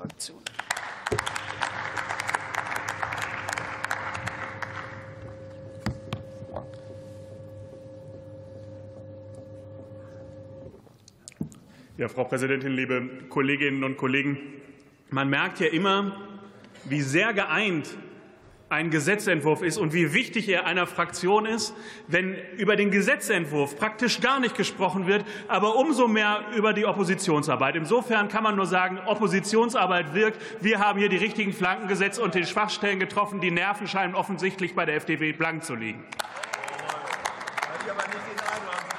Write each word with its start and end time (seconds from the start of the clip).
Fraktion. 0.00 0.38
Ja, 11.98 12.08
Frau 12.08 12.24
Präsidentin, 12.24 12.72
liebe 12.72 13.26
Kolleginnen 13.28 13.84
und 13.84 13.98
Kollegen! 13.98 14.38
Man 15.10 15.28
merkt 15.28 15.60
ja 15.60 15.66
immer, 15.66 16.16
wie 16.84 17.02
sehr 17.02 17.34
geeint 17.34 17.94
ein 18.70 18.90
Gesetzentwurf 18.90 19.62
ist 19.62 19.78
und 19.78 19.92
wie 19.92 20.14
wichtig 20.14 20.48
er 20.48 20.64
einer 20.64 20.86
Fraktion 20.86 21.44
ist, 21.44 21.74
wenn 22.06 22.36
über 22.56 22.76
den 22.76 22.92
Gesetzentwurf 22.92 23.76
praktisch 23.76 24.20
gar 24.20 24.38
nicht 24.38 24.56
gesprochen 24.56 25.08
wird, 25.08 25.24
aber 25.48 25.74
umso 25.74 26.06
mehr 26.06 26.44
über 26.56 26.72
die 26.72 26.86
Oppositionsarbeit. 26.86 27.74
Insofern 27.74 28.28
kann 28.28 28.44
man 28.44 28.54
nur 28.54 28.66
sagen, 28.66 28.98
Oppositionsarbeit 29.06 30.14
wirkt. 30.14 30.40
Wir 30.62 30.78
haben 30.78 31.00
hier 31.00 31.08
die 31.08 31.16
richtigen 31.16 31.52
Flanken 31.52 31.88
gesetzt 31.88 32.20
und 32.20 32.36
den 32.36 32.46
Schwachstellen 32.46 33.00
getroffen. 33.00 33.40
Die 33.40 33.50
Nerven 33.50 33.88
scheinen 33.88 34.14
offensichtlich 34.14 34.74
bei 34.76 34.86
der 34.86 34.94
FDP 34.94 35.32
blank 35.32 35.64
zu 35.64 35.74
liegen. 35.74 36.04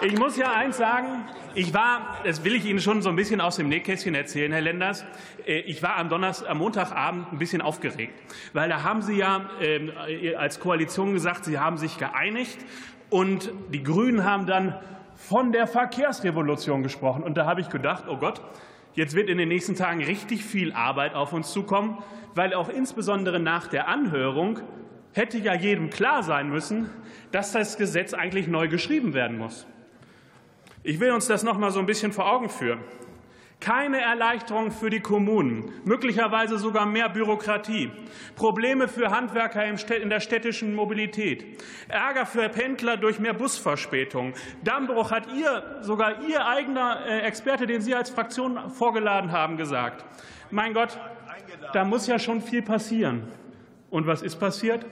Ich 0.00 0.16
muss 0.16 0.36
ja 0.36 0.52
eins 0.52 0.76
sagen. 0.76 1.24
Ich 1.56 1.74
war, 1.74 2.18
das 2.22 2.44
will 2.44 2.54
ich 2.54 2.64
Ihnen 2.64 2.78
schon 2.78 3.02
so 3.02 3.08
ein 3.08 3.16
bisschen 3.16 3.40
aus 3.40 3.56
dem 3.56 3.68
Nähkästchen 3.68 4.14
erzählen, 4.14 4.52
Herr 4.52 4.60
Lenders. 4.60 5.04
Äh, 5.44 5.58
ich 5.60 5.82
war 5.82 5.96
am, 5.96 6.08
Donnerstag, 6.08 6.48
am 6.48 6.58
Montagabend 6.58 7.32
ein 7.32 7.38
bisschen 7.38 7.60
aufgeregt, 7.60 8.14
weil 8.52 8.68
da 8.68 8.84
haben 8.84 9.02
Sie 9.02 9.16
ja 9.16 9.50
ähm, 9.60 9.90
als 10.36 10.60
Koalition 10.60 11.14
gesagt, 11.14 11.44
Sie 11.44 11.58
haben 11.58 11.78
sich 11.78 11.98
geeinigt 11.98 12.58
und 13.10 13.50
die 13.72 13.82
Grünen 13.82 14.22
haben 14.22 14.46
dann 14.46 14.78
von 15.16 15.50
der 15.50 15.66
Verkehrsrevolution 15.66 16.84
gesprochen. 16.84 17.24
Und 17.24 17.36
da 17.36 17.44
habe 17.46 17.60
ich 17.60 17.68
gedacht, 17.68 18.04
oh 18.06 18.18
Gott, 18.18 18.40
jetzt 18.94 19.16
wird 19.16 19.28
in 19.28 19.36
den 19.36 19.48
nächsten 19.48 19.74
Tagen 19.74 20.04
richtig 20.04 20.44
viel 20.44 20.72
Arbeit 20.72 21.16
auf 21.16 21.32
uns 21.32 21.50
zukommen, 21.50 21.98
weil 22.36 22.54
auch 22.54 22.68
insbesondere 22.68 23.40
nach 23.40 23.66
der 23.66 23.88
Anhörung 23.88 24.60
hätte 25.12 25.38
ja 25.38 25.54
jedem 25.54 25.90
klar 25.90 26.22
sein 26.22 26.50
müssen, 26.50 26.88
dass 27.32 27.50
das 27.50 27.76
Gesetz 27.76 28.14
eigentlich 28.14 28.46
neu 28.46 28.68
geschrieben 28.68 29.12
werden 29.12 29.38
muss. 29.38 29.66
Ich 30.88 31.00
will 31.00 31.10
uns 31.10 31.26
das 31.26 31.42
noch 31.42 31.58
mal 31.58 31.70
so 31.70 31.80
ein 31.80 31.84
bisschen 31.84 32.14
vor 32.14 32.32
Augen 32.32 32.48
führen. 32.48 32.80
Keine 33.60 34.00
Erleichterung 34.00 34.70
für 34.70 34.88
die 34.88 35.00
Kommunen, 35.00 35.70
möglicherweise 35.84 36.56
sogar 36.56 36.86
mehr 36.86 37.10
Bürokratie, 37.10 37.90
Probleme 38.36 38.88
für 38.88 39.10
Handwerker 39.10 39.66
in 39.66 40.08
der 40.08 40.20
städtischen 40.20 40.74
Mobilität, 40.74 41.62
Ärger 41.88 42.24
für 42.24 42.48
Pendler 42.48 42.96
durch 42.96 43.18
mehr 43.18 43.34
Busverspätungen. 43.34 44.32
Dammbruch 44.64 45.10
hat 45.10 45.30
ihr, 45.30 45.78
sogar 45.82 46.22
Ihr 46.26 46.46
eigener 46.46 47.04
äh, 47.06 47.18
Experte, 47.18 47.66
den 47.66 47.82
Sie 47.82 47.94
als 47.94 48.08
Fraktion 48.08 48.70
vorgeladen 48.70 49.30
haben, 49.30 49.58
gesagt. 49.58 50.06
Mein 50.50 50.72
Gott, 50.72 50.98
da 51.74 51.84
muss 51.84 52.06
ja 52.06 52.18
schon 52.18 52.40
viel 52.40 52.62
passieren. 52.62 53.28
Und 53.90 54.06
was 54.06 54.22
ist 54.22 54.36
passiert? 54.36 54.86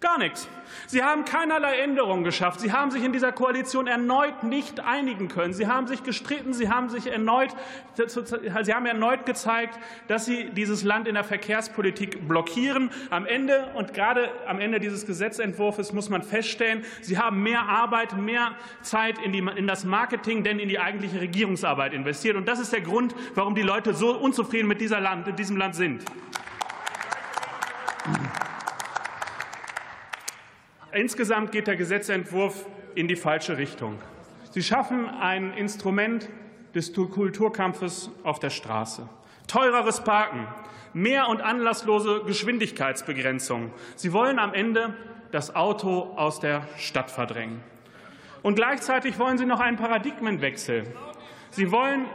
Gar 0.00 0.18
nichts. 0.18 0.46
Sie 0.88 1.02
haben 1.02 1.24
keinerlei 1.24 1.78
Änderungen 1.78 2.22
geschafft. 2.22 2.60
Sie 2.60 2.70
haben 2.70 2.90
sich 2.90 3.02
in 3.02 3.14
dieser 3.14 3.32
Koalition 3.32 3.86
erneut 3.86 4.42
nicht 4.42 4.80
einigen 4.80 5.28
können. 5.28 5.54
Sie 5.54 5.66
haben 5.66 5.86
sich 5.86 6.02
gestritten. 6.02 6.52
Sie 6.52 6.68
haben 6.68 6.90
sich 6.90 7.06
erneut, 7.06 7.50
Sie 7.94 8.74
haben 8.74 8.84
erneut 8.84 9.24
gezeigt, 9.24 9.78
dass 10.06 10.26
Sie 10.26 10.50
dieses 10.50 10.82
Land 10.82 11.08
in 11.08 11.14
der 11.14 11.24
Verkehrspolitik 11.24 12.28
blockieren. 12.28 12.90
Am 13.08 13.24
Ende 13.24 13.70
und 13.74 13.94
gerade 13.94 14.28
am 14.46 14.60
Ende 14.60 14.80
dieses 14.80 15.06
Gesetzentwurfs 15.06 15.94
muss 15.94 16.10
man 16.10 16.22
feststellen, 16.22 16.84
Sie 17.00 17.16
haben 17.16 17.42
mehr 17.42 17.62
Arbeit, 17.62 18.18
mehr 18.18 18.52
Zeit 18.82 19.18
in, 19.24 19.32
die, 19.32 19.38
in 19.38 19.66
das 19.66 19.84
Marketing, 19.84 20.44
denn 20.44 20.58
in 20.58 20.68
die 20.68 20.78
eigentliche 20.78 21.22
Regierungsarbeit 21.22 21.94
investiert. 21.94 22.36
Und 22.36 22.46
das 22.48 22.60
ist 22.60 22.72
der 22.72 22.82
Grund, 22.82 23.14
warum 23.34 23.54
die 23.54 23.62
Leute 23.62 23.94
so 23.94 24.14
unzufrieden 24.14 24.68
mit 24.68 24.82
dieser 24.82 25.00
Land, 25.00 25.26
in 25.26 25.36
diesem 25.36 25.56
Land 25.56 25.74
sind. 25.74 26.04
Insgesamt 30.96 31.52
geht 31.52 31.66
der 31.66 31.76
Gesetzentwurf 31.76 32.64
in 32.94 33.06
die 33.06 33.16
falsche 33.16 33.58
Richtung. 33.58 33.98
Sie 34.50 34.62
schaffen 34.62 35.06
ein 35.06 35.52
Instrument 35.52 36.30
des 36.74 36.94
Kulturkampfes 36.94 38.10
auf 38.22 38.38
der 38.38 38.48
Straße. 38.48 39.06
Teureres 39.46 40.02
Parken, 40.02 40.48
mehr 40.94 41.28
und 41.28 41.42
anlasslose 41.42 42.22
Geschwindigkeitsbegrenzung. 42.24 43.72
Sie 43.94 44.14
wollen 44.14 44.38
am 44.38 44.54
Ende 44.54 44.94
das 45.32 45.54
Auto 45.54 46.14
aus 46.16 46.40
der 46.40 46.66
Stadt 46.78 47.10
verdrängen. 47.10 47.60
Und 48.42 48.54
gleichzeitig 48.54 49.18
wollen 49.18 49.36
Sie 49.36 49.44
noch 49.44 49.60
einen 49.60 49.76
Paradigmenwechsel. 49.76 50.84
Sie 51.50 51.70
wollen 51.72 52.06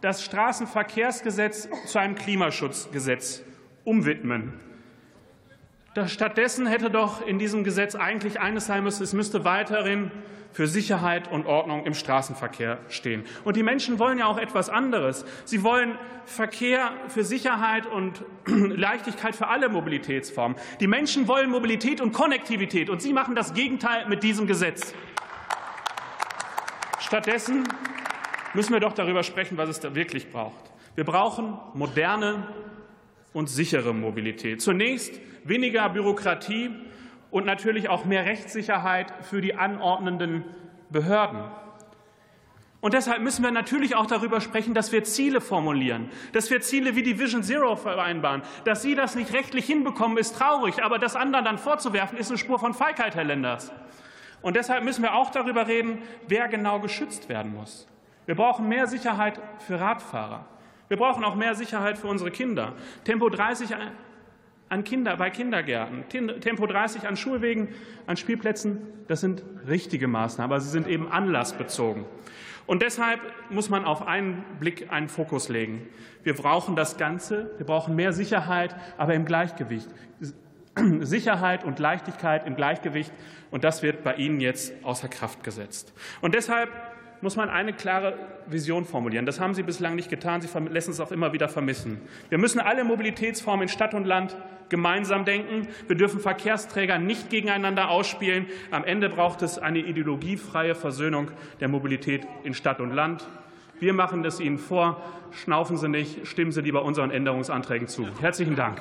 das 0.00 0.24
Straßenverkehrsgesetz 0.24 1.68
zu 1.86 1.98
einem 1.98 2.14
Klimaschutzgesetz 2.14 3.42
umwidmen. 3.82 4.60
Stattdessen 6.06 6.66
hätte 6.66 6.90
doch 6.90 7.26
in 7.26 7.38
diesem 7.38 7.64
Gesetz 7.64 7.94
eigentlich 7.94 8.40
eines 8.40 8.66
sein 8.66 8.84
müssen, 8.84 9.02
es 9.02 9.14
müsste 9.14 9.44
weiterhin 9.44 10.10
für 10.52 10.66
Sicherheit 10.66 11.30
und 11.30 11.46
Ordnung 11.46 11.84
im 11.84 11.94
Straßenverkehr 11.94 12.78
stehen. 12.88 13.24
Und 13.44 13.56
die 13.56 13.62
Menschen 13.62 13.98
wollen 13.98 14.18
ja 14.18 14.26
auch 14.26 14.38
etwas 14.38 14.70
anderes. 14.70 15.24
Sie 15.44 15.62
wollen 15.62 15.98
Verkehr 16.24 16.92
für 17.08 17.24
Sicherheit 17.24 17.86
und 17.86 18.24
Leichtigkeit 18.46 19.36
für 19.36 19.48
alle 19.48 19.68
Mobilitätsformen. 19.68 20.56
Die 20.80 20.86
Menschen 20.86 21.28
wollen 21.28 21.50
Mobilität 21.50 22.00
und 22.00 22.12
Konnektivität, 22.12 22.90
und 22.90 23.02
Sie 23.02 23.12
machen 23.12 23.34
das 23.34 23.54
Gegenteil 23.54 24.06
mit 24.08 24.22
diesem 24.22 24.46
Gesetz. 24.46 24.94
Stattdessen 27.00 27.64
müssen 28.54 28.72
wir 28.72 28.80
doch 28.80 28.94
darüber 28.94 29.22
sprechen, 29.22 29.58
was 29.58 29.68
es 29.68 29.80
da 29.80 29.94
wirklich 29.94 30.30
braucht. 30.30 30.72
Wir 30.94 31.04
brauchen 31.04 31.58
moderne 31.74 32.48
und 33.36 33.50
sichere 33.50 33.92
Mobilität. 33.92 34.62
Zunächst 34.62 35.20
weniger 35.44 35.86
Bürokratie 35.90 36.70
und 37.30 37.44
natürlich 37.44 37.90
auch 37.90 38.06
mehr 38.06 38.24
Rechtssicherheit 38.24 39.12
für 39.20 39.42
die 39.42 39.54
anordnenden 39.54 40.42
Behörden. 40.88 41.44
Und 42.80 42.94
deshalb 42.94 43.20
müssen 43.20 43.44
wir 43.44 43.50
natürlich 43.50 43.94
auch 43.94 44.06
darüber 44.06 44.40
sprechen, 44.40 44.72
dass 44.72 44.90
wir 44.90 45.04
Ziele 45.04 45.42
formulieren, 45.42 46.08
dass 46.32 46.50
wir 46.50 46.62
Ziele 46.62 46.96
wie 46.96 47.02
die 47.02 47.18
Vision 47.18 47.42
Zero 47.42 47.76
vereinbaren. 47.76 48.40
Dass 48.64 48.80
Sie 48.80 48.94
das 48.94 49.16
nicht 49.16 49.34
rechtlich 49.34 49.66
hinbekommen, 49.66 50.16
ist 50.16 50.36
traurig, 50.38 50.82
aber 50.82 50.98
das 50.98 51.14
anderen 51.14 51.44
dann 51.44 51.58
vorzuwerfen, 51.58 52.16
ist 52.16 52.30
eine 52.30 52.38
Spur 52.38 52.58
von 52.58 52.72
Feigheit, 52.72 53.16
Herr 53.16 53.24
Lenders. 53.24 53.70
Und 54.40 54.56
deshalb 54.56 54.82
müssen 54.82 55.02
wir 55.02 55.14
auch 55.14 55.30
darüber 55.30 55.66
reden, 55.66 55.98
wer 56.26 56.48
genau 56.48 56.80
geschützt 56.80 57.28
werden 57.28 57.52
muss. 57.52 57.86
Wir 58.24 58.34
brauchen 58.34 58.66
mehr 58.66 58.86
Sicherheit 58.86 59.38
für 59.58 59.78
Radfahrer. 59.78 60.46
Wir 60.88 60.96
brauchen 60.96 61.24
auch 61.24 61.34
mehr 61.34 61.54
Sicherheit 61.54 61.98
für 61.98 62.06
unsere 62.06 62.30
Kinder. 62.30 62.74
Tempo 63.04 63.28
30 63.28 63.74
an 64.68 64.84
Kinder, 64.84 65.16
bei 65.16 65.30
Kindergärten, 65.30 66.04
Tempo 66.40 66.66
30 66.66 67.06
an 67.06 67.16
Schulwegen, 67.16 67.68
an 68.06 68.16
Spielplätzen, 68.16 68.78
das 69.06 69.20
sind 69.20 69.44
richtige 69.68 70.08
Maßnahmen, 70.08 70.52
aber 70.52 70.60
sie 70.60 70.70
sind 70.70 70.88
eben 70.88 71.10
anlassbezogen. 71.10 72.04
Und 72.66 72.82
deshalb 72.82 73.20
muss 73.48 73.70
man 73.70 73.84
auf 73.84 74.06
einen 74.06 74.44
Blick 74.58 74.90
einen 74.90 75.08
Fokus 75.08 75.48
legen. 75.48 75.86
Wir 76.24 76.34
brauchen 76.34 76.74
das 76.74 76.96
Ganze, 76.96 77.52
wir 77.58 77.66
brauchen 77.66 77.94
mehr 77.94 78.12
Sicherheit, 78.12 78.74
aber 78.98 79.14
im 79.14 79.24
Gleichgewicht. 79.24 79.88
Sicherheit 81.00 81.64
und 81.64 81.78
Leichtigkeit 81.78 82.46
im 82.46 82.56
Gleichgewicht, 82.56 83.12
und 83.52 83.62
das 83.62 83.82
wird 83.82 84.02
bei 84.02 84.16
Ihnen 84.16 84.40
jetzt 84.40 84.72
außer 84.82 85.08
Kraft 85.08 85.44
gesetzt. 85.44 85.94
Und 86.20 86.34
deshalb 86.34 86.70
muss 87.20 87.36
man 87.36 87.48
eine 87.48 87.72
klare 87.72 88.14
Vision 88.46 88.84
formulieren. 88.84 89.26
Das 89.26 89.40
haben 89.40 89.54
Sie 89.54 89.62
bislang 89.62 89.94
nicht 89.94 90.10
getan. 90.10 90.40
Sie 90.40 90.48
lassen 90.70 90.90
es 90.90 91.00
auch 91.00 91.12
immer 91.12 91.32
wieder 91.32 91.48
vermissen. 91.48 92.00
Wir 92.28 92.38
müssen 92.38 92.60
alle 92.60 92.84
Mobilitätsformen 92.84 93.64
in 93.64 93.68
Stadt 93.68 93.94
und 93.94 94.04
Land 94.04 94.36
gemeinsam 94.68 95.24
denken. 95.24 95.68
Wir 95.86 95.96
dürfen 95.96 96.20
Verkehrsträger 96.20 96.98
nicht 96.98 97.30
gegeneinander 97.30 97.88
ausspielen. 97.90 98.46
Am 98.70 98.84
Ende 98.84 99.08
braucht 99.08 99.42
es 99.42 99.58
eine 99.58 99.78
ideologiefreie 99.78 100.74
Versöhnung 100.74 101.30
der 101.60 101.68
Mobilität 101.68 102.26
in 102.44 102.54
Stadt 102.54 102.80
und 102.80 102.92
Land. 102.92 103.26
Wir 103.78 103.92
machen 103.92 104.24
es 104.24 104.40
Ihnen 104.40 104.58
vor. 104.58 105.02
Schnaufen 105.32 105.76
Sie 105.76 105.88
nicht, 105.88 106.26
stimmen 106.26 106.52
Sie 106.52 106.62
lieber 106.62 106.82
unseren 106.82 107.10
Änderungsanträgen 107.10 107.88
zu. 107.88 108.06
Herzlichen 108.20 108.56
Dank. 108.56 108.80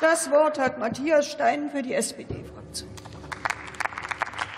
Das 0.00 0.30
Wort 0.30 0.60
hat 0.60 0.78
Matthias 0.78 1.26
Stein 1.26 1.70
für 1.70 1.82
die 1.82 1.92
SPD. 1.92 2.44